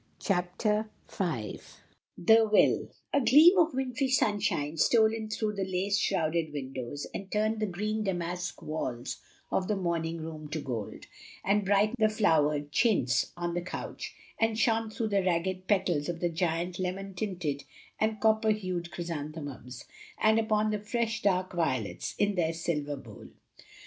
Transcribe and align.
CHAPTER 0.19 0.89
V 1.11 1.59
THE 2.17 2.49
WILL 2.51 2.89
A 3.13 3.21
GLBAM 3.21 3.57
of 3.59 3.75
wintry 3.75 4.07
stmshine 4.07 4.79
stole 4.79 5.13
in 5.13 5.29
through 5.29 5.53
the 5.53 5.63
lace 5.63 5.99
shrouded 5.99 6.51
windows, 6.51 7.05
and 7.13 7.31
turned 7.31 7.59
the 7.59 7.67
green 7.67 8.03
damask 8.03 8.63
walls 8.63 9.17
of 9.51 9.67
the 9.67 9.75
morning 9.75 10.17
room 10.17 10.47
to 10.47 10.59
gold; 10.59 11.05
and 11.45 11.63
brightened 11.63 11.97
the 11.99 12.09
flowered 12.09 12.71
chintz 12.71 13.31
on 13.37 13.53
the 13.53 13.61
couch, 13.61 14.15
and 14.39 14.57
shone 14.57 14.89
through 14.89 15.09
the 15.09 15.21
ragged 15.21 15.67
petals 15.67 16.09
of 16.09 16.19
the 16.19 16.29
giant 16.29 16.79
lemon 16.79 17.13
tinted 17.13 17.63
and 17.99 18.19
copper 18.19 18.49
hued 18.49 18.89
chrysanthemums, 18.89 19.85
and 20.17 20.39
upon 20.39 20.71
the 20.71 20.79
fresh 20.79 21.21
dark 21.21 21.53
violets, 21.53 22.15
in 22.17 22.33
their 22.33 22.53
silver 22.53 22.95
bowl. 22.95 23.27